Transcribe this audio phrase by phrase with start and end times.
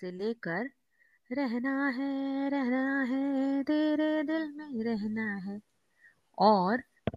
[0.00, 0.70] से लेकर,
[1.32, 5.60] रहना है रहना है, तेरे दिल में रहना है।
[6.38, 6.76] और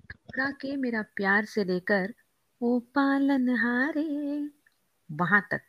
[0.10, 2.14] ठुकरा के मेरा प्यार से लेकर
[2.62, 4.50] ओ पालन हारे।
[5.12, 5.62] वहाँ तक।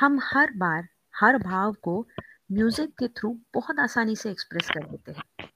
[0.00, 2.08] हम हर बार, हर भाव को
[2.52, 5.48] म्यूज़िक के थ्रू बहुत आसानी से एक्सप्रेस कर देते हैं।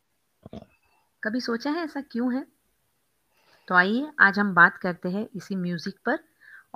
[1.24, 2.46] कभी सोचा है ऐसा क्यों है?
[3.68, 6.18] तो आइए, आज हम बात करते हैं इसी म्यूज़िक पर।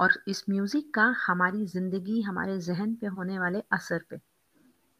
[0.00, 4.20] और इस म्यूज़िक का हमारी ज़िंदगी, हमारे जहन पे होने वाले असर पे।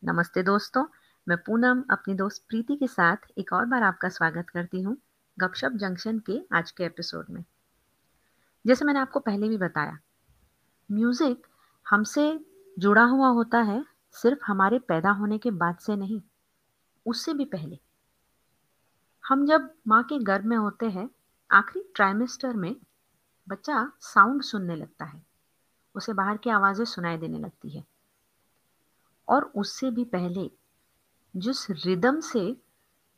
[0.03, 0.85] नमस्ते दोस्तों,
[1.27, 4.97] मैं पूनम अपनी दोस्त प्रीति के साथ एक और बार आपका स्वागत करती हूँ
[5.39, 7.43] गपशप जंक्शन के आज के एपिसोड में।
[8.65, 9.99] जैसे मैंने आपको पहले भी बताया,
[10.91, 11.47] म्यूज़िक
[11.87, 12.29] हमसे
[12.77, 13.83] जुड़ा हुआ होता है,
[14.15, 16.21] सिर्फ़ हमारे पैदा होने के बाद से नहीं,
[17.07, 17.79] उससे भी पहले।
[19.25, 21.09] हम जब माँ के गर्भ में होते हैं,
[21.51, 22.75] आखिरी ट्राइमेस्टर में
[23.49, 25.23] बच्चा साउंड सुनने लगता है।
[25.95, 27.85] उसे बाहर की आवाज़ें सुनाई देने लगती है।
[29.29, 30.51] और उससे भी पहले
[31.37, 32.57] जिस रिदम से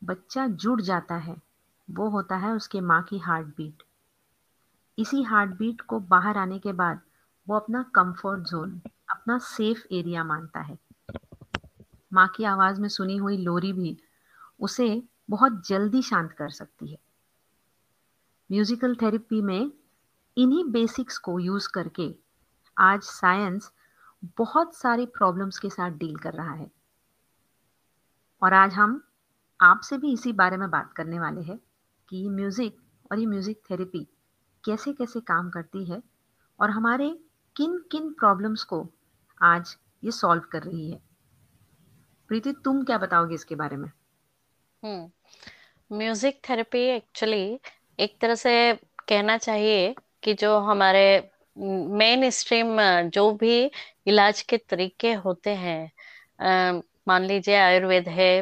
[0.05, 1.43] बच्चा जुड़ जाता है,
[1.91, 3.83] वो होता है उसके माँ की हार्ट बीट
[4.99, 7.01] इसी हार्ट बीट को बाहर आने के बाद
[7.49, 10.79] वो अपना कंफर्ट जोन अपना सेफ़ एरिया मानता है।
[12.13, 13.99] माँ की आवाज़ में सुनी हुई लोरी भी
[14.61, 16.99] उसे बहुत जल्दी शांत कर सकती है।
[18.53, 19.73] म्यूजिकल थेरेपी में
[20.37, 22.09] इन्हीं बेसिक्स को यूज़ करके
[22.77, 23.71] आज साइंस
[24.39, 26.71] बहुत सारी प्रॉब्लम्स के साथ डील कर रहा है।
[28.43, 29.01] और आज हम
[29.61, 31.59] आपसे भी इसी बारे में बात करने वाले हैं
[32.09, 32.77] कि म्यूज़िक
[33.11, 34.07] और ये म्यूज़िक थेरेपी
[34.65, 36.03] कैसे कैसे काम करती है
[36.59, 37.09] और हमारे
[37.57, 38.87] किन किन प्रॉब्लम्स को
[39.41, 41.01] आज ये सॉल्व कर रही है।
[42.31, 43.91] प्रीति, तुम क्या बताओगे इसके बारे में?
[45.91, 47.59] म्यूज़िक थेरेपी एक्चुअली
[48.01, 48.73] एक तरह से
[49.09, 51.05] कहना चाहिए कि जो हमारे
[51.57, 53.71] मेन स्ट्रीम जो भी
[54.07, 58.33] इलाज के तरीके होते हैं मान लीजिए आयुर्वेद है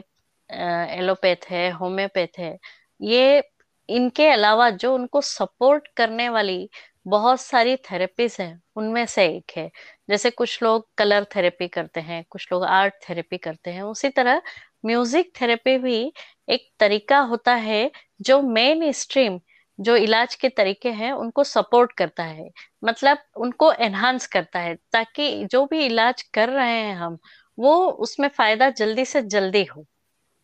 [0.50, 2.58] एलोपैथ है, होम्योपैथ है,
[3.00, 3.42] ये
[3.88, 6.68] इनके अलावा जो उनको सपोर्ट करने वाली
[7.08, 9.70] बहुत सारी थेरेपीज हैं, उनमें से एक है।
[10.10, 14.42] जैसे कुछ लोग कलर थेरेपी करते हैं, कुछ लोग आर्ट थेरेपी करते हैं, उसी तरह
[14.86, 16.12] म्यूज़िक थेरेपी भी
[16.48, 19.38] एक तरीका होता है जो मेन स्ट्रीम
[19.80, 22.48] जो इलाज के तरीके हैं, उनको सपोर्ट करता है।
[22.84, 27.18] मतलब उनको एनहांस करता है, ताकि जो भी इलाज कर रहे हैं हम,
[27.58, 29.86] वो उसमें फ़ायदा जल्दी से जल्दी हो।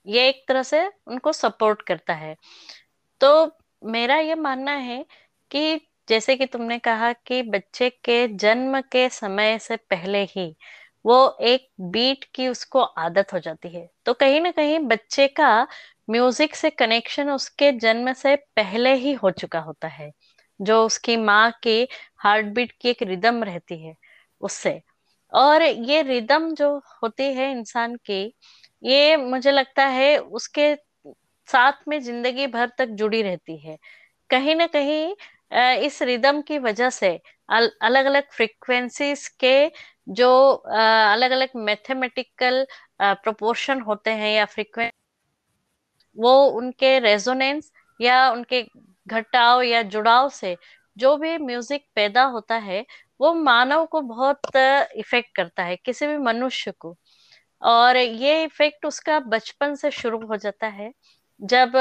[0.07, 2.37] ये एक तरह से उनको सपोर्ट करता है।
[3.21, 3.51] तो
[3.83, 5.05] मेरा ये मानना है
[5.51, 10.55] कि जैसे कि तुमने कहा कि बच्चे के जन्म के समय से पहले ही
[11.05, 15.67] वो एक बीट की उसको आदत हो जाती है। तो कहीं ना कहीं बच्चे का
[16.09, 20.11] म्यूज़िक से कनेक्शन उसके जन्म से पहले ही हो चुका होता है,
[20.61, 21.87] जो उसकी माँ की
[22.21, 23.95] हार्ट बीट की एक रिदम रहती है
[24.41, 24.81] उससे।
[25.33, 28.25] और ये रिदम जो होती है इंसान की,
[28.83, 30.75] ये मुझे लगता है उसके
[31.49, 33.77] साथ में ज़िंदगी भर तक जुड़ी रहती है।
[34.31, 35.15] कहीं ना कहीं
[35.87, 37.11] इस रिदम की वजह से
[37.49, 39.55] अलग अलग फ्रीक्वेंसीज के
[40.11, 42.67] जो अलग अलग मैथमेटिकल
[43.03, 44.93] प्रोपोर्शन होते हैं या फ्रीक्वेंसी
[46.17, 48.63] वो उनके रेजोनेंस या उनके
[49.09, 50.57] घटाव या जुड़ाव से
[50.97, 52.85] जो भी म्यूज़िक पैदा होता है
[53.21, 56.97] वो मानव को बहुत इफ़ेक्ट करता है किसी भी मनुष्य को।
[57.63, 60.93] और ये इफ़ेक्ट उसका बचपन से शुरू हो जाता है
[61.41, 61.73] जब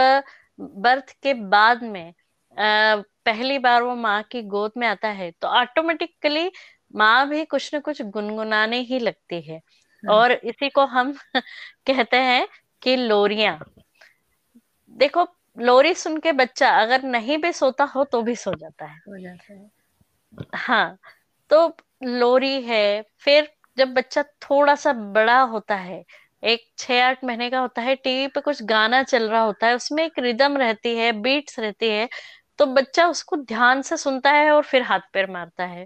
[0.60, 2.14] बर्थ के बाद में
[2.52, 6.50] पहली बार वो माँ की गोद में आता है तो ऑटोमेटिकली
[6.96, 9.60] माँ भी कुछ न कुछ गुनगुनाने ही लगती है।
[10.04, 11.14] हाँ। और इसी को हम
[11.88, 12.48] कहते हैं
[12.82, 13.60] कि लोरिया।
[14.96, 18.98] देखो लोरी सुन के बच्चा अगर नहीं भी सोता हो तो भी सो जाता है।
[18.98, 19.70] हो जाता है।
[20.56, 20.98] हाँ
[21.50, 21.68] तो
[22.04, 26.04] लोरी है फिर जब बच्चा थोड़ा सा बड़ा होता है
[26.44, 29.76] एक छह आठ महीने का होता है टीवी पे कुछ गाना चल रहा होता है
[29.76, 32.08] उसमें एक रिदम रहती है बीट्स रहती है
[32.60, 35.86] तो बच्चा उसको ध्यान से सुनता है और फिर हाथ पैर मारता है।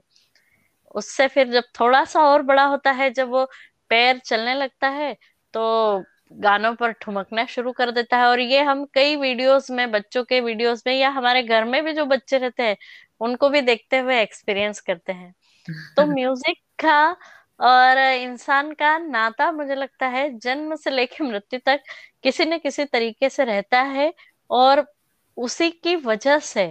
[0.96, 3.46] उससे फिर जब थोड़ा सा और बड़ा होता है जब वो
[3.90, 5.14] पैर चलने लगता है
[5.54, 10.24] तो गानों पर ठुमकना शुरू कर देता है। और ये हम कई वीडियोस में बच्चों
[10.26, 12.78] के वीडियोस में या हमारे घर में भी जो बच्चे रहते हैं
[13.22, 15.34] उनको भी देखते हुए एक्सपीरियंस करते हैं।
[15.96, 17.00] तो म्यूज़िक का
[17.60, 21.84] और इंसान का नाता मुझे लगता है जन्म से लेकर मृत्यु तक
[22.24, 24.14] किसी न किसी तरीके से रहता है
[24.50, 24.86] और
[25.38, 26.68] उसी की वजह से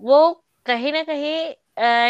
[0.00, 0.18] वो
[0.66, 1.54] कहीं ना कहीं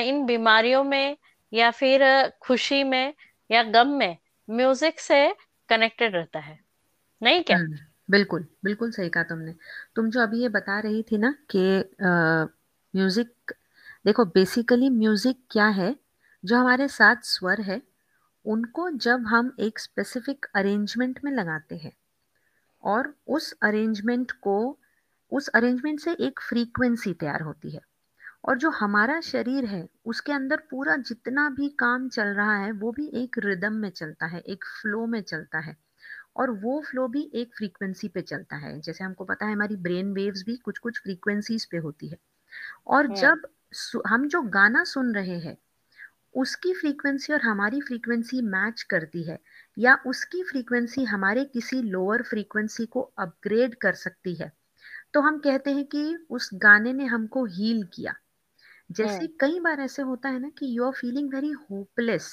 [0.04, 1.16] इन बीमारियों में
[1.52, 2.02] या फिर
[2.42, 3.14] खुशी में
[3.50, 4.16] या गम में
[4.48, 5.28] म्यूज़िक से
[5.68, 6.58] कनेक्टेड रहता है।
[7.22, 7.56] नहीं क्या?
[7.56, 7.76] हम्म,
[8.08, 9.54] बिल्कुल बिल्कुल सही कहा तुमने।
[9.96, 11.60] तुम जो अभी ये बता रही थी ना कि
[12.94, 13.52] म्यूज़िक
[14.04, 15.94] देखो बेसिकली म्यूज़िक क्या है?
[16.44, 17.80] जो हमारे सात स्वर है
[18.44, 21.92] उनको जब हम एक स्पेसिफिक अरेंजमेंट में लगाते हैं
[22.82, 24.56] और उस अरेंजमेंट को
[25.32, 27.80] उस अरेंजमेंट से एक फ्रीक्वेंसी तैयार होती है
[28.44, 32.92] और जो हमारा शरीर है उसके अंदर पूरा जितना भी काम चल रहा है वो
[32.92, 35.76] भी एक रिदम में चलता है एक फ्लो में चलता है।
[36.36, 40.12] और वो फ्लो भी एक फ्रीक्वेंसी पे चलता है। जैसे हमको पता है हमारी ब्रेन
[40.12, 42.18] वेव्स भी कुछ कुछ फ्रीक्वेंसीज पे होती है।
[42.88, 43.46] और हम्म जब
[44.08, 45.56] हम जो गाना सुन रहे हैं
[46.34, 49.38] उसकी फ्रीक्वेंसी और हमारी फ्रीक्वेंसी मैच करती है
[49.76, 54.52] या उसकी फ्रीक्वेंसी हमारे किसी लोअर फ्रीक्वेंसी को अपग्रेड कर सकती है
[55.14, 58.14] तो हम कहते हैं कि उस गाने ने हमको हील किया।
[58.90, 62.30] जैसे हम्म कई बार ऐसे होता है ना कि you are feeling very hopeless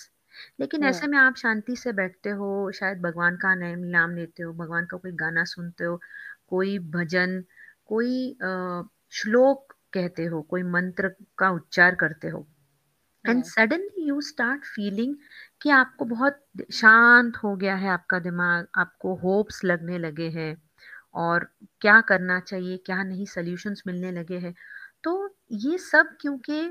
[0.59, 4.43] लेकिन हम्म ऐसे में आप शांति से बैठते हो शायद भगवान का नाम नाम लेते
[4.43, 5.99] हो भगवान का कोई गाना सुनते हो
[6.47, 7.43] कोई भजन
[7.87, 8.83] कोई अ,
[9.13, 12.47] श्लोक कहते हो कोई मंत्र का उच्चार करते हो
[13.25, 15.15] and suddenly you start feeling
[15.61, 16.39] कि आपको बहुत
[16.73, 20.51] शांत हो गया है आपका दिमाग आपको होप्स लगने लगे हैं
[21.21, 21.47] और
[21.81, 24.53] क्या करना चाहिए क्या नहीं सॉल्यूशंस मिलने लगे हैं।
[25.03, 25.13] तो
[25.63, 26.61] ये सब क्योंकि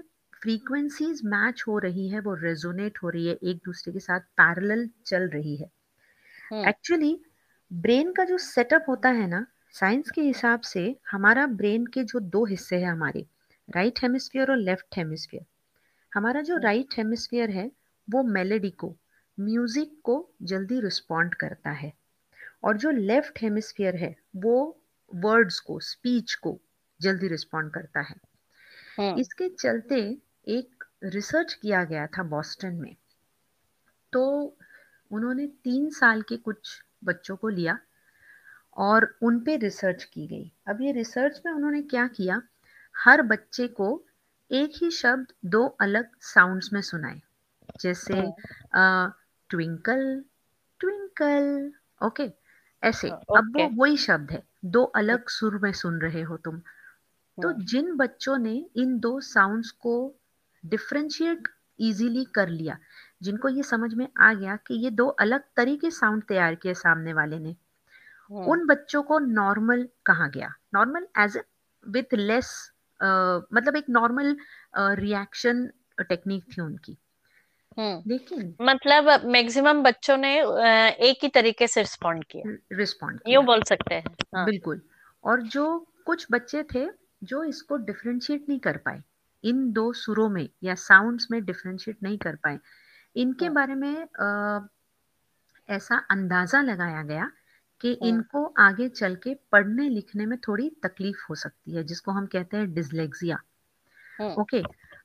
[0.42, 4.88] फ्रीक्वेंसीज मैच हो रही है वो रेजोनेट हो रही है एक दूसरे के साथ पैरेलल
[5.06, 5.70] चल रही है।
[6.52, 7.20] हम्म। एक्चुअली
[7.72, 12.20] ब्रेन का जो सेटअप होता है ना साइंस के हिसाब से हमारा ब्रेन के जो
[12.20, 13.26] दो हिस्से हैं हमारे
[13.68, 15.44] राइट हेमिस्फीयर और लेफ़्ट हेमिस्फीयर
[16.14, 17.70] हमारा जो हम्म। राइट हेमिस्फीयर है
[18.10, 18.96] वो मेलेडी को
[19.40, 21.92] म्यूज़िक को जल्दी रिस्पॉन्ड करता है।
[22.64, 24.82] और जो लेफ़्ट हेमिस्फीयर है वो
[25.14, 26.60] वर्ड्स को स्पीच को
[27.00, 28.16] जल्दी रिस्पॉन्ड करता है।
[28.98, 30.18] हम्म। इसके चलते
[30.48, 32.94] एक रिसर्च किया गया था बॉस्टन में।
[34.12, 34.22] तो
[35.10, 37.78] उन्होंने तीन साल के कुछ बच्चों को लिया
[38.76, 42.42] और उन पे रिसर्च की गई। अब ये रिसर्च में उन्होंने क्या किया?
[42.96, 44.04] हर बच्चे को
[44.50, 47.20] एक ही शब्द दो अलग साउंड्स में सुनाए।
[47.80, 48.22] जैसे
[49.50, 50.24] ट्विंकल
[50.80, 51.72] ट्विंकल
[52.06, 52.30] ओके
[52.82, 56.58] ऐसे। अब वो वही शब्द है। दो अलग सुर में सुन रहे हो तुम।
[57.38, 60.14] तो हम्म जिन बच्चों ने इन दो साउंड्स को
[60.66, 61.48] डिफरेंशिएट
[61.78, 62.78] इजीली कर लिया।
[63.22, 67.12] जिनको ये समझ में आ गया कि ये दो अलग तरीके साउंड तैयार किए सामने
[67.12, 71.38] वाले ने। हम्म। उन बच्चों को नॉर्मल कहा गया। नॉर्मल एज
[71.88, 72.70] विथ लेस
[73.52, 74.36] मतलब एक नॉर्मल
[74.78, 75.66] रिएक्शन
[76.00, 76.96] टेक्निक थी उनकी।
[77.78, 80.34] हम्म। लेकिन मतलब मैक्सिमम बच्चों ने
[81.08, 84.04] एक ही तरीके से रिस्पॉन्ड किया। रिस्पॉन्ड यूँ बोल सकते हैं
[84.36, 84.80] हाँ। बिल्कुल।
[85.24, 86.86] और जो कुछ बच्चे थे
[87.24, 89.02] जो इसको डिफ्रेंशिएट नहीं कर पाए
[89.44, 92.58] इन दो सुरों में या साउंड्स में डिफरेंशिएट नहीं कर पाए।
[93.16, 93.94] इनके हम्म बारे में
[95.68, 97.30] ऐसा अंदाज़ा लगाया गया
[97.80, 102.12] कि हम्म इनको आगे चल के पढ़ने लिखने में थोड़ी तकलीफ़ हो सकती है जिसको
[102.12, 103.38] हम कहते हैं डिसलेक्सिया
[104.18, 104.62] हम्म ओके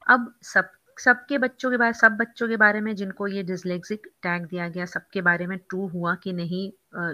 [0.07, 4.45] अब सब सबके बच्चों के बारे सब बच्चों के बारे में जिनको ये डिसलेक्सिक टैग
[4.45, 6.63] दिया गया सबके बारे में ट्रू हुआ कि नहीं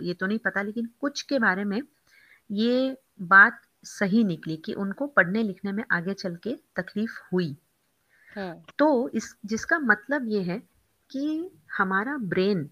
[0.07, 1.81] ये तो नहीं पता लेकिन कुछ के बारे में
[2.49, 7.55] ये बात सही निकली कि उनको पढ़ने लिखने में आगे चल के तकलीफ़ हुई।
[8.35, 10.59] हम्म तो इस जिसका मतलब ये है
[11.09, 11.25] कि
[11.77, 12.69] हमारा ब्रेन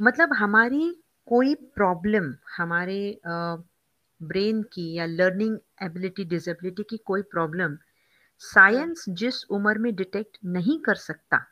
[0.00, 0.84] मतलब हमारी
[1.28, 7.76] कोई प्रॉब्लम हमारे ब्रेन की या लर्निंग एबिलिटी डिसेबिलिटी की कोई प्रॉब्लम
[8.42, 11.44] साइंस जिस उम्र में डिटेक्ट नहीं कर सकता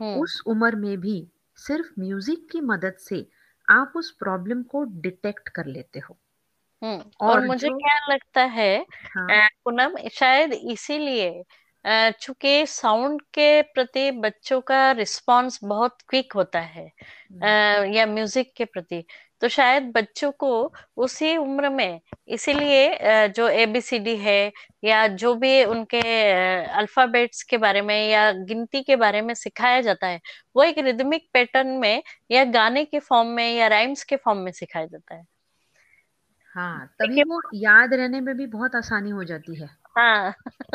[0.00, 1.16] हम्म उस उम्र में भी
[1.58, 3.26] सिर्फ़ म्यूज़िक की मदद से
[3.68, 6.18] आप उस प्रॉब्लम को डिटेक्ट कर लेते हो।
[6.84, 8.84] हम्म और और मुझे जो क्या लगता है
[9.18, 11.42] हाँ। पूनम शायद इसीलिए
[12.20, 16.84] चूँकि साउंड के प्रति बच्चों का रिस्पांस बहुत क्विक होता है
[17.32, 19.04] हम्म, या म्यूज़िक के प्रति
[19.40, 20.50] तो शायद बच्चों को
[20.96, 24.52] उसी उम्र में इसीलिए जो एबीसीडी है
[24.84, 25.98] या जो भी उनके
[26.78, 30.20] अल्फाबेट्स के बारे में या गिनती के बारे में सिखाया जाता है
[30.56, 34.52] वो एक रिदमिक पैटर्न में या गाने के फॉर्म में या राइम्स के फॉर्म में
[34.52, 35.24] सिखाया जाता है।
[36.54, 40.34] हाँ तभी वो याद रहने में भी बहुत आसानी हो जाती है। हाँ।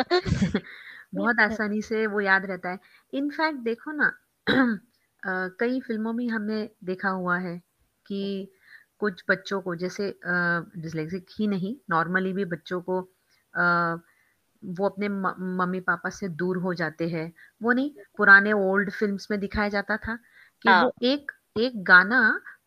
[1.14, 2.80] बहुत आसानी से वो याद रहता है।
[3.14, 4.12] इनफैक्ट देखो ना
[5.60, 7.58] कई फ़िल्मों में हमने देखा हुआ है
[8.06, 8.22] कि
[9.00, 13.00] कुछ बच्चों को जैसे डिसलेक्सिक ही नहीं नॉर्मली भी बच्चों को
[13.54, 13.98] अ,
[14.64, 17.32] वो अपने मम्मी पापा से दूर हो जाते हैं।
[17.62, 20.18] वो नहीं पुराने ओल्ड फिल्म्स में दिखाया जाता था
[20.66, 22.20] कि हाँ। वो एक एक गाना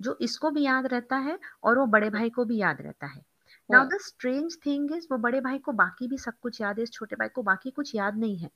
[0.03, 3.23] जो इसको भी याद रहता है और वो बड़े भाई को भी याद रहता है।
[3.71, 6.83] Now the strange thing is वो बड़े भाई को बाकी भी सब कुछ याद है
[6.83, 8.51] इस छोटे भाई को बाकी कुछ याद नहीं है।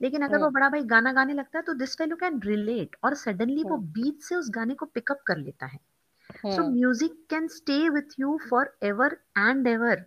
[0.00, 2.96] लेकिन अगर वो हम्म बड़ा भाई गाना गाने लगता है तो दिस फेलो कैन रिलेट
[3.04, 5.78] और सडनली वो बीच से उस गाने को पिकअप कर लेता है।
[6.50, 10.06] So music can stay with you for ever and ever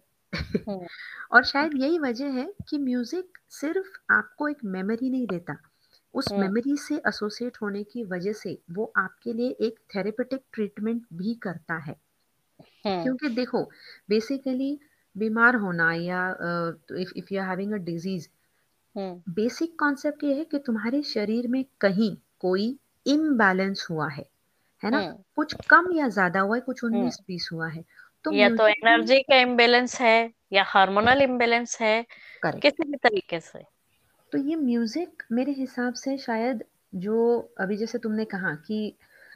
[1.32, 5.58] और शायद यही वजह है कि म्यूज़िक सिर्फ़ आपको एक मेमोरी नहीं देता।
[6.14, 11.36] उस मेमोरी से एसोसिएट होने की वजह से वो आपके लिए एक थेरेपेटिक ट्रीटमेंट भी
[11.44, 11.96] करता है।
[12.86, 13.64] हम्म क्योंकि देखो
[14.10, 14.78] बेसिकली
[15.16, 16.22] बीमार होना या
[17.02, 18.28] if if you are having a disease
[19.28, 22.68] basic concept ये है कि तुम्हारे शरीर में कहीं कोई
[23.06, 24.26] इम्बैलेंस हुआ है
[24.84, 25.02] है ना?
[25.02, 27.84] हम्म कुछ कम या ज़्यादा हुआ है कुछ उन्नीस बीस हुआ है
[28.26, 30.16] तो या तो एनर्जी का इम्बेलेंस है
[30.54, 31.96] या हार्मोनल इम्बेलेंस है
[32.62, 33.66] किसी भी तरीके से।
[34.34, 36.64] तो ये म्यूज़िक मेरे हिसाब से शायद
[36.98, 37.18] जो
[37.60, 38.80] अभी जैसे तुमने कहा कि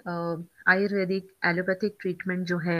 [0.08, 2.80] आयुर्वेदिक एलोपैथिक ट्रीटमेंट जो है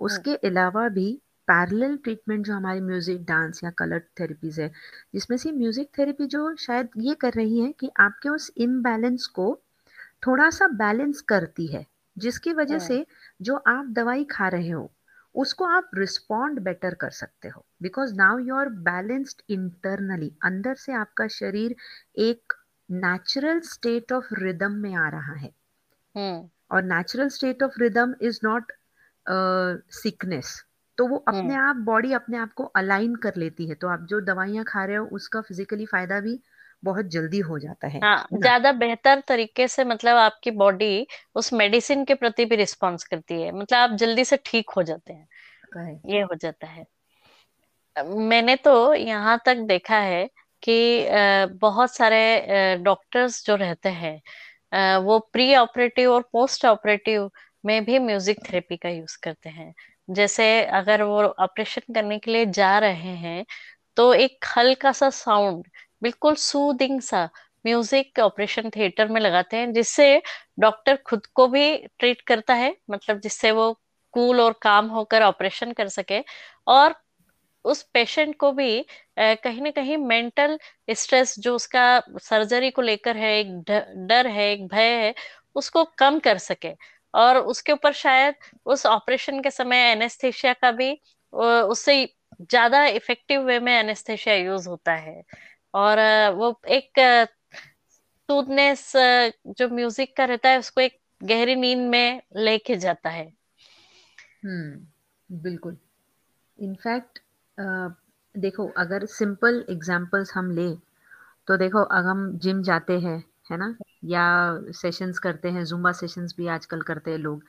[0.00, 1.06] हम्म उसके अलावा भी
[1.48, 4.70] पैरेलल ट्रीटमेंट जो हमारी म्यूज़िक डांस या कलर थेरेपीज है
[5.14, 9.48] जिसमें से म्यूज़िक थेरेपी जो शायद ये कर रही है कि आपके उस इम्बैलेंस को
[10.26, 11.86] थोड़ा सा बैलेंस करती है
[12.16, 13.04] जिसकी वजह हम्म से
[13.42, 14.90] जो आप दवाई खा रहे हो
[15.36, 20.92] उसको आप रिस्पॉन्ड बेटर कर सकते हो। Because now you are balanced internally अंदर से
[20.92, 21.74] आपका शरीर
[22.18, 22.52] एक
[22.88, 25.50] नेचुरल स्टेट ऑफ़ रिदम में आ रहा है।
[26.14, 28.72] हम्म। और natural state of rhythm is not
[29.92, 30.62] sickness
[30.98, 34.06] तो वो अपने हम्म। आप बॉडी अपने आप को अलाइन कर लेती है। तो आप
[34.10, 36.38] जो दवाइयाँ खा रहे हो उसका फिजिकली फ़ायदा भी
[36.86, 42.04] बहुत जल्दी हो जाता है। हाँ ज़्यादा बेहतर तरीके से मतलब आपकी बॉडी उस मेडिसिन
[42.04, 45.28] के प्रति भी रिस्पॉन्स करती है। मतलब आप जल्दी से ठीक हो जाते हैं।
[46.06, 46.84] ये हो जाता है।
[47.96, 50.26] मैंने तो यहाँ तक देखा है
[50.62, 51.06] कि
[51.60, 57.30] बहुत सारे डॉक्टर्स जो रहते हैं वो प्री ऑपरेटिव और पोस्ट ऑपरेटिव
[57.64, 59.72] में भी म्यूज़िक थेरेपी का यूज़ करते हैं।
[60.08, 63.44] जैसे अगर वो ऑपरेशन करने के लिए जा रहे हैं
[63.96, 65.66] तो एक हल्का सा साउंड
[66.02, 67.24] बिल्कुल सूदिंग सा
[67.64, 70.20] म्यूज़िक ऑपरेशन थिएटर में लगाते हैं, जिससे
[70.60, 73.72] डॉक्टर खुद को भी ट्रीट करता है मतलब जिससे वो
[74.14, 76.20] कूल और काम होकर ऑपरेशन कर सके
[76.68, 76.94] और
[77.64, 78.84] उस पेशेंट को भी
[79.18, 80.58] कहीं ना कहीं मेंटल
[80.92, 81.84] स्ट्रेस जो उसका
[82.20, 83.48] सर्जरी को लेकर है, एक
[84.08, 85.14] डर है, एक भय है,
[85.56, 86.72] उसको कम कर सके
[87.14, 88.34] और उसके ऊपर शायद
[88.66, 90.92] उस ऑपरेशन के समय एनेस्थेशिया का भी
[91.32, 92.04] उससे
[92.42, 95.22] ज़्यादा इफ़ेक्टिव वे में एनेस्थेशिया यूज़ होता है।
[95.76, 95.98] और
[96.34, 97.00] वो एक
[98.28, 98.92] सूदनेस
[99.48, 103.32] जो म्यूज़िक का रहता है उसको एक गहरी नींद में लेके जाता है।
[104.44, 105.76] हम्म बिल्कुल।
[106.58, 107.18] इनफैक्ट
[108.34, 110.68] देखो अगर सिंपल एग्जांपल्स हम ले
[111.48, 113.18] तो देखो अगर हम जिम जाते हैं
[113.50, 113.74] है ना?
[114.04, 114.24] या
[114.72, 117.42] सेशंस करते हैं जुम्बा सेशंस भी आजकल करते हैं लोग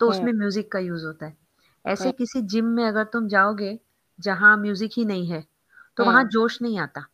[0.00, 1.36] तो हम्म। उसमें म्यूज़िक का यूज़ होता है।
[1.84, 3.78] हम्म। ऐसे किसी जिम में अगर तुम जाओगे
[4.18, 5.44] जहाँ म्यूज़िक ही नहीं है
[5.96, 7.06] तो वहाँ हम्म जोश नहीं आता।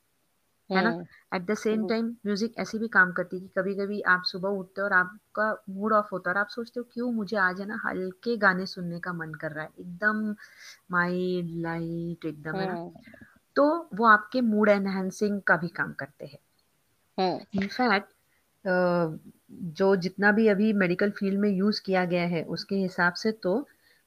[0.70, 0.94] है ना?
[1.32, 4.48] At the same time music ऐसे भी काम करती है कि कभी कभी आप सुबह
[4.58, 7.60] उठते हो और आपका मूड ऑफ़ होता है और आप सोचते हो क्यों मुझे आज
[7.60, 9.70] है ना हल्के गाने सुनने का मन कर रहा है?
[9.78, 10.34] एकदम
[10.90, 12.72] माइल्ड लाइट एकदम है ना?
[12.74, 13.14] हम्म
[13.56, 16.38] तो वो आपके मूड एनहेंसिंग का भी काम करते हैं।
[17.54, 18.12] इनफैक्ट
[19.74, 23.54] जो जितना भी अभी मेडिकल फ़ील्ड में यूज़ किया गया है उसके हिसाब से तो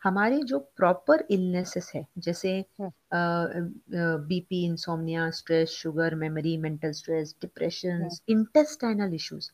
[0.05, 2.53] हमारे जो प्रॉपर इलनेसेस है जैसे
[3.13, 9.49] BP insomnia stress sugar memory mental stress depression intestinal issues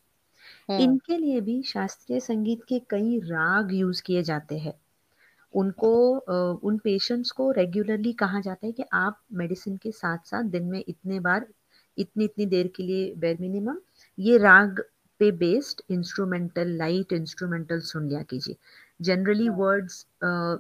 [0.79, 4.73] इनके लिए भी शास्त्रीय संगीत के कई राग यूज़ किए जाते हैं।
[5.53, 5.91] उनको
[6.63, 10.83] उन पेशेंट्स को रेगुलरली कहा जाता है कि आप मेडिसिन के साथ साथ दिन में
[10.87, 11.47] इतने बार
[11.97, 13.77] इतनी इतनी देर के लिए बेर मिनिमम
[14.17, 14.83] ये राग
[15.21, 18.55] पे बेस्ड इंस्ट्रूमेंटल लाइट इंस्ट्रूमेंटल सुन लिया कीजिए।
[19.01, 20.05] जनरली वर्ड्स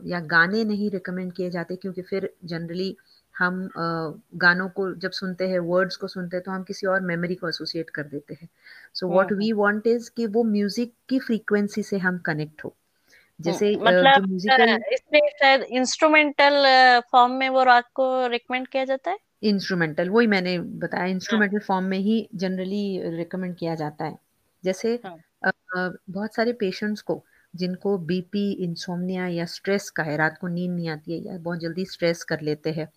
[0.07, 2.95] या गाने नहीं रिकमेंड किए जाते क्योंकि फिर जनरली
[3.35, 7.01] हम अ, गानों को जब सुनते हैं वर्ड्स को सुनते हैं तो हम किसी और
[7.01, 8.49] मेमोरी को एसोसिएट कर देते हैं।
[8.93, 12.75] So what we want is कि वो म्यूज़िक की फ्रीक्वेंसी से हम कनेक्ट हो।
[13.39, 16.65] जैसे हम्म, मतलब म्यूजिकल इसमें शायद इंस्ट्रूमेंटल
[17.11, 19.17] फॉर्म में वो राग को रिकमेंड किया जाता है?
[19.43, 22.83] इंस्ट्रूमेंटल वही मैंने बताया हाँ। इंस्ट्रूमेंटल फॉर्म में ही जनरली
[23.17, 24.17] रिकमेंड किया जाता है।
[24.63, 25.51] जैसे हाँ। अ,
[26.09, 30.89] बहुत सारे पेशेंट्स को जिनको बीपी इंसोम्निया या स्ट्रेस का है रात को नींद नहीं
[30.89, 32.87] आती है या बहुत जल्दी स्ट्रेस कर लेते हैं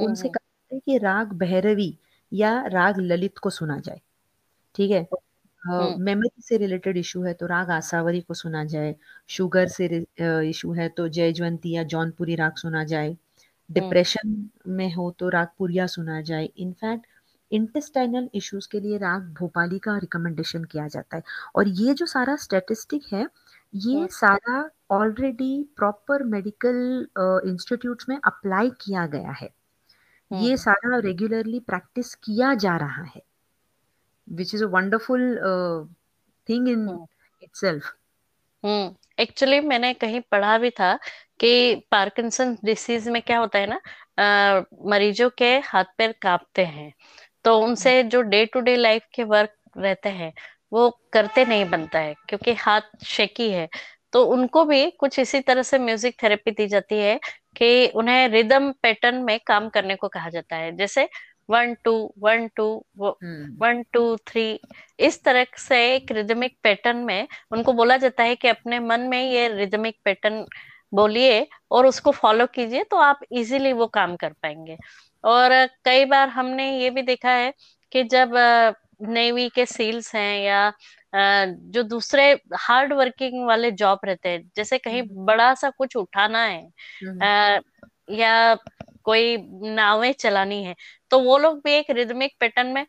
[0.00, 1.96] उनसे कहा जाता है कि राग भैरवी
[2.32, 4.00] या राग ललित को सुना जाए
[4.74, 5.06] ठीक है?
[5.98, 8.94] मेमोरी से रिलेटेड इशू है तो राग आसावरी को सुना जाए
[9.30, 9.86] शुगर से
[10.48, 13.16] इशू है तो जयजवंती या जौनपुरी राग सुना जाए
[13.70, 14.34] डिप्रेशन
[14.70, 17.06] में हो तो राग पुरिया सुना जाए इनफैक्ट
[17.50, 21.22] इंटेस्टाइनल इश्यूज़ के लिए राग भोपाली का रिकमेंडेशन किया जाता है।
[21.56, 23.26] और ये जो सारा स्टैटिस्टिक है
[23.74, 27.06] ये हम्म। सारा ऑलरेडी प्रॉपर मेडिकल
[27.46, 29.48] इंस्टीट्यूट्स में अप्लाई किया गया है।
[30.30, 33.22] ये हम्म सारा रेगुलरली प्रैक्टिस किया जा रहा है।
[34.28, 35.28] Which is a wonderful
[36.48, 36.88] thing in
[37.42, 37.94] itself
[38.64, 38.94] hmm.
[39.18, 40.94] Actually मैंने कहीं पढ़ा भी था
[41.40, 43.80] कि पार्किंसन डिसीज में क्या होता है ना
[44.90, 46.92] मरीजों के हाथ पैर कांपते हैं।
[47.44, 50.32] तो उनसे जो डे टू डे लाइफ के वर्क रहते हैं
[50.72, 53.68] वो करते नहीं बनता है क्योंकि हाथ शेकी है।
[54.12, 57.18] तो उनको भी कुछ इसी तरह से म्यूज़िक थेरेपी दी जाती है
[57.56, 61.08] कि उन्हें रिदम पैटर्न में काम करने को कहा जाता है। जैसे
[61.48, 62.66] one two one two
[62.98, 64.60] one two three
[64.98, 69.22] इस तरह से एक रिदमिक पैटर्न में उनको बोला जाता है कि अपने मन में
[69.22, 70.44] ये रिदमिक पैटर्न
[70.92, 74.76] बोलिए और उसको फॉलो कीजिए तो आप इजीली वो काम कर पाएँगे।
[75.28, 75.52] और
[75.84, 77.52] कई बार हमने ये भी देखा है
[77.92, 78.32] कि जब
[79.08, 80.72] नेवी के सील्स हैं या
[81.14, 86.44] जो दूसरे हार्ड वर्किंग वाले जॉब रहते हैं जैसे कहीं हम्म। बड़ा सा कुछ उठाना
[86.44, 86.62] है
[87.04, 88.54] हम्म। या
[89.04, 89.36] कोई
[89.74, 90.74] नावें चलानी है
[91.10, 92.86] तो वो लोग भी एक रिदमिक पैटर्न में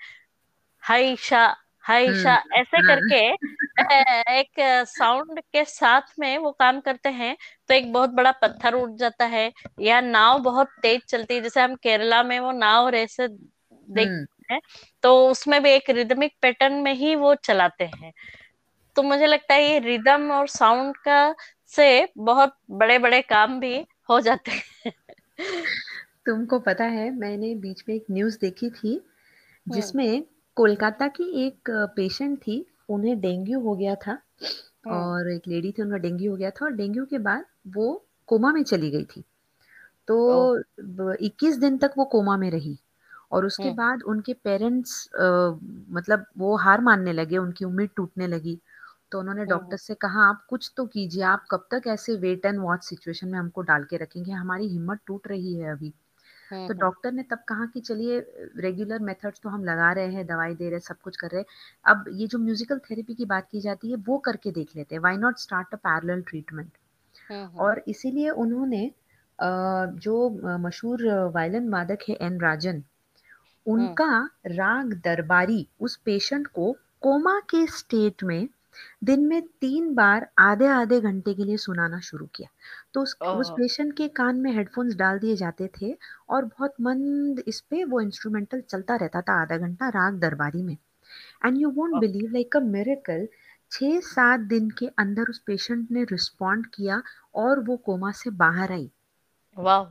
[0.84, 1.46] हाइशा
[1.90, 7.36] हम्म, हाइशा ऐसे हाँ। करके एक साउंड के साथ में वो काम करते हैं
[7.70, 11.62] तो एक बहुत बड़ा पत्थर उठ जाता है या नाव बहुत तेज चलती है जैसे
[11.62, 14.62] हम केरला में वो नाव रेस हम्म। देखते हैं
[15.04, 18.12] तो उसमें भी एक रिदमिक पैटर्न में ही वो चलाते हैं।
[18.96, 21.36] तो मुझे लगता है ये रिदम और साउंड का
[21.68, 24.92] से बहुत बड़े बड़े काम भी हो जाते हैं।
[26.26, 30.24] तुमको पता है मैंने बीच में एक न्यूज़ देखी थी हम्म। जिसमें
[30.60, 34.18] कोलकाता की एक पेशेंट थी उन्हें डेंगू हो गया था
[34.90, 37.92] और एक लेडी थी उनका डेंगू हो गया था और डेंगू के बाद वो
[38.30, 39.24] कोमा में चली गई थी।
[40.08, 42.78] तो ओ। 21 दिन तक वो कोमा में रही
[43.32, 48.60] और उसके बाद उनके पेरेंट्स मतलब वो हार मानने लगे उनकी उम्मीद टूटने लगी।
[49.12, 52.60] तो उन्होंने डॉक्टर से कहा आप कुछ तो कीजिए आप कब तक ऐसे वेट एंड
[52.60, 54.32] वॉच सिचुएशन में हमको डाल के रखेंगे?
[54.32, 55.94] हमारी हिम्मत टूट रही है अभी।
[56.68, 58.20] तो डॉक्टर ने तब कहा कि चलिए
[58.58, 61.42] रेगुलर मेथड्स तो हम लगा रहे हैं दवाई दे रहे हैं सब कुछ कर रहे
[61.42, 61.46] हैं।
[61.86, 65.02] अब ये जो म्यूजिकल थेरेपी की बात की जाती है वो करके देख लेते हैं।
[65.02, 66.72] Why not start a parallel treatment
[67.60, 68.90] और इसीलिए उन्होंने
[69.40, 70.30] जो
[70.60, 72.84] मशहूर वायलिन वादक है एन राजन
[73.66, 74.08] उनका
[74.48, 78.48] राग दरबारी उस पेशेंट को कोमा के स्टेट में
[79.04, 82.50] दिन में तीन बार आधे आधे घंटे के लिए सुनाना शुरू किया।
[82.94, 85.98] तो उस उस ओह पेशेंट के कान में हेडफोन्स डाल दिए जाते थे
[86.30, 90.78] और बहुत मंद इस पे वो इंस्ट्रूमेंटल चलता रहता था आधा घंटा राग दरबारी में।
[91.46, 93.28] And you won't believe like a miracle
[93.72, 97.02] छः सात दिन के अंदर उस पेशेंट ने रिस्पॉन्ड किया
[97.36, 98.90] और वो कोमा से बाहर आई।
[99.58, 99.84] वाह।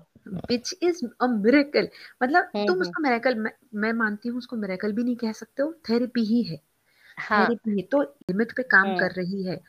[0.50, 1.88] विच इज़ अ मिरेकल
[2.22, 5.32] मतलब हम्म तुम हम्म। उसको मिरेकल मैं, मैं मानती हूँ उसको मिरेकल भी नहीं कह
[5.32, 6.60] सकते हो थेरेपी ही है।
[7.18, 9.60] हाँ। थेरेपी ही तो लिमिट पे काम हम्म। कर रही है।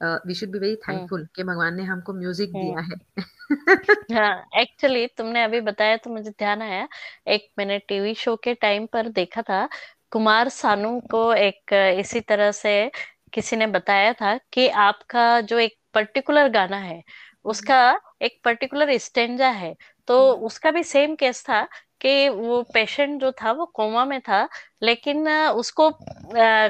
[0.00, 0.98] We should be very hmm.
[0.98, 3.16] Thankful कि भगवान ने हमको म्यूज़िक हम्म। दिया है।
[4.18, 6.88] हाँ एक्चुअली तुमने अभी बताया तो मुझे ध्यान आया।
[7.28, 9.68] एक मैंने टीवी शो के टाइम पर देखा था।
[10.10, 12.90] कुमार सानू को एक इसी तरह से
[13.32, 17.02] किसी ने बताया था कि आपका जो एक पर्टिकुलर गाना है
[17.44, 17.78] उसका
[18.22, 19.74] एक पर्टिकुलर स्टेंजा है।
[20.08, 21.66] तो उसका भी सेम केस था
[22.02, 24.48] कि वो पेशेंट जो था, वो कोमा में था,
[24.82, 25.90] लेकिन उसको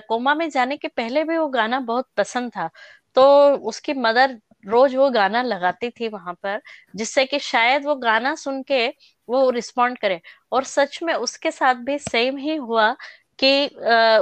[0.09, 2.69] कोमा में जाने के पहले भी वो गाना बहुत पसंद था।
[3.17, 3.23] तो
[3.69, 6.61] उसकी मदर रोज वो गाना लगाती थी वहाँ पर,
[6.97, 8.87] जिससे कि शायद वो गाना सुन के
[9.29, 10.21] वो रिस्पॉन्ड करे।
[10.53, 12.91] और सच में उसके साथ भी सेम ही हुआ
[13.39, 13.67] कि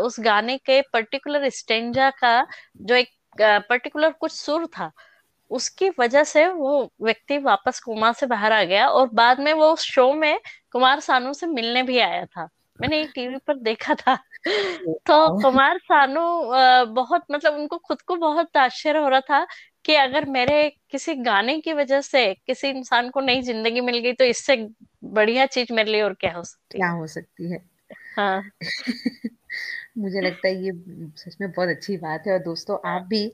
[0.04, 2.46] उस गाने के पर्टिकुलर स्टेंजा का
[2.82, 3.08] जो एक
[3.68, 4.90] पर्टिकुलर कुछ सुर था
[5.50, 9.72] उसकी वजह से वो व्यक्ति वापस कोमा से बाहर आ गया और बाद में वो
[9.72, 10.40] उस शो में
[10.72, 12.48] कुमार सानू से मिलने भी आया था।
[12.80, 14.14] मैंने एक टीवी पर देखा था।
[14.86, 16.20] तो कुमार सानू
[16.94, 19.46] बहुत मतलब उनको खुद को बहुत आश्चर्य हो रहा था
[19.84, 24.12] कि अगर मेरे किसी गाने की वजह से किसी इंसान को नई ज़िंदगी मिल गई
[24.12, 24.68] तो इससे
[25.04, 27.58] बढ़िया चीज़ मेरे लिए और क्या हो सकती क्या हो सकती है?
[28.16, 28.42] हाँ।
[29.96, 30.72] मुझे लगता है ये
[31.18, 33.24] सच में बहुत अच्छी बात है। और दोस्तों, आप भी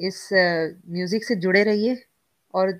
[0.00, 2.02] इस म्यूज़िक से जुड़े रहिए
[2.54, 2.72] और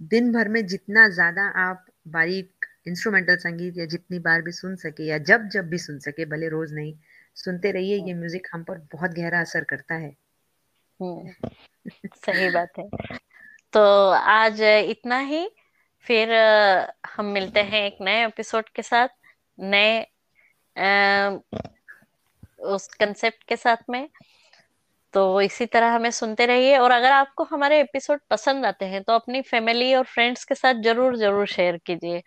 [0.00, 5.06] दिन भर में जितना ज़्यादा आप बारीक इंस्ट्रूमेंटल संगीत या जितनी बार भी सुन सके
[5.06, 6.94] या जब जब भी सुन सके, भले रोज नहीं,
[7.36, 10.14] सुनते रहिए। ये म्यूज़िक हम पर बहुत गहरा असर करता है।
[11.00, 11.50] हम्म
[12.16, 12.88] सही बात है।
[13.72, 15.48] तो आज इतना ही।
[16.06, 16.32] फिर
[17.06, 19.08] हम मिलते हैं एक नए एपिसोड के साथ।
[19.58, 19.98] नए
[22.64, 24.08] उस कंसेप्ट के साथ में।
[25.14, 29.12] तो इसी तरह हमें सुनते रहिए और अगर आपको हमारे एपिसोड पसंद आते हैं तो
[29.12, 32.22] अपनी फैमिली और फ्रेंड्स के साथ ज़रूर ज़रूर शेयर कीजिए।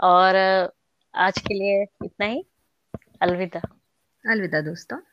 [0.00, 0.36] और,
[1.14, 2.44] आज के लिए इतना ही।
[3.22, 3.60] अलविदा।
[4.24, 5.11] अलविदा दोस्तों।